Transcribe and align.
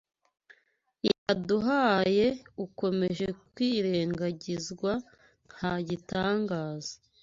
yaduhaye 1.07 2.27
ukomeje 2.65 3.27
kwirengagizwa, 3.51 4.91
nta 5.53 5.73
gitangaza 5.87 6.93